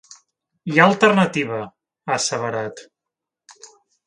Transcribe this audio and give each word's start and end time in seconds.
“Hi 0.71 0.79
ha 0.79 0.87
alternativa”, 0.93 1.59
ha 2.09 2.17
asseverat. 2.17 2.83